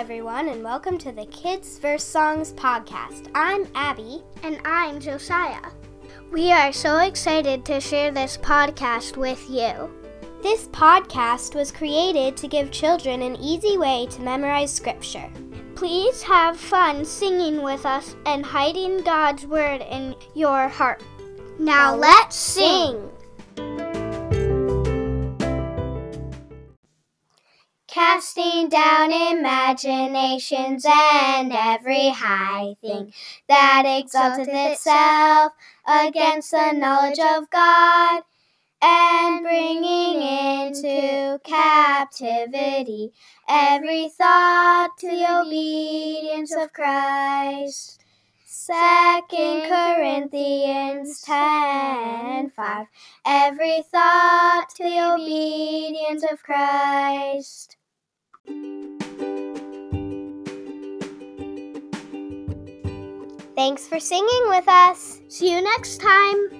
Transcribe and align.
everyone, 0.00 0.48
and 0.48 0.64
welcome 0.64 0.96
to 0.96 1.12
the 1.12 1.26
Kids 1.26 1.76
Verse 1.76 2.02
Songs 2.02 2.54
podcast. 2.54 3.28
I'm 3.34 3.68
Abby. 3.74 4.22
And 4.42 4.58
I'm 4.64 4.98
Josiah. 4.98 5.60
We 6.32 6.50
are 6.52 6.72
so 6.72 7.00
excited 7.00 7.66
to 7.66 7.82
share 7.82 8.10
this 8.10 8.38
podcast 8.38 9.18
with 9.18 9.44
you. 9.50 9.90
This 10.42 10.68
podcast 10.68 11.54
was 11.54 11.70
created 11.70 12.34
to 12.38 12.48
give 12.48 12.70
children 12.70 13.20
an 13.20 13.36
easy 13.36 13.76
way 13.76 14.06
to 14.12 14.22
memorize 14.22 14.72
scripture. 14.72 15.30
Please 15.74 16.22
have 16.22 16.56
fun 16.56 17.04
singing 17.04 17.60
with 17.60 17.84
us 17.84 18.16
and 18.24 18.42
hiding 18.42 19.02
God's 19.02 19.44
word 19.44 19.82
in 19.82 20.16
your 20.34 20.66
heart. 20.68 21.02
Now 21.58 21.94
let's 21.94 22.36
sing. 22.36 23.10
Casting 27.92 28.68
down 28.68 29.12
imaginations 29.12 30.86
and 30.86 31.52
every 31.52 32.10
high 32.10 32.76
thing 32.80 33.12
that 33.48 33.82
exalteth 33.84 34.46
itself 34.48 35.54
against 35.84 36.52
the 36.52 36.70
knowledge 36.70 37.18
of 37.18 37.50
God, 37.50 38.22
and 38.80 39.42
bringing 39.42 40.22
into 40.22 41.40
captivity 41.42 43.12
every 43.48 44.08
thought 44.08 44.90
to 44.98 45.08
the 45.08 45.40
obedience 45.40 46.54
of 46.54 46.72
Christ. 46.72 48.04
Second 48.46 49.68
Corinthians 49.68 51.22
10 51.22 52.50
5. 52.50 52.86
Every 53.26 53.82
thought 53.82 54.66
to 54.76 54.82
the 54.84 55.14
obedience 55.14 56.24
of 56.30 56.42
Christ. 56.42 57.76
Thanks 63.56 63.86
for 63.86 64.00
singing 64.00 64.44
with 64.48 64.66
us. 64.68 65.20
See 65.28 65.52
you 65.52 65.60
next 65.60 66.00
time. 66.00 66.59